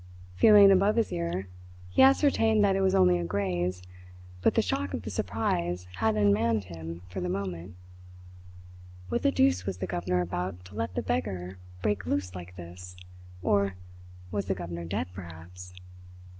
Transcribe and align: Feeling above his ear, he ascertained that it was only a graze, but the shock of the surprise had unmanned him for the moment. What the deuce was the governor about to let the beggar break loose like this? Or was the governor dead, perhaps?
Feeling 0.33 0.71
above 0.71 0.95
his 0.95 1.11
ear, 1.13 1.47
he 1.87 2.01
ascertained 2.01 2.65
that 2.65 2.75
it 2.75 2.81
was 2.81 2.95
only 2.95 3.19
a 3.19 3.23
graze, 3.23 3.83
but 4.41 4.55
the 4.55 4.61
shock 4.63 4.95
of 4.95 5.03
the 5.03 5.11
surprise 5.11 5.87
had 5.97 6.15
unmanned 6.15 6.63
him 6.63 7.03
for 7.07 7.21
the 7.21 7.29
moment. 7.29 7.75
What 9.09 9.21
the 9.21 9.29
deuce 9.29 9.67
was 9.67 9.77
the 9.77 9.85
governor 9.85 10.21
about 10.21 10.65
to 10.65 10.73
let 10.73 10.95
the 10.95 11.03
beggar 11.03 11.59
break 11.83 12.07
loose 12.07 12.33
like 12.33 12.55
this? 12.55 12.95
Or 13.43 13.75
was 14.31 14.47
the 14.47 14.55
governor 14.55 14.85
dead, 14.85 15.05
perhaps? 15.13 15.71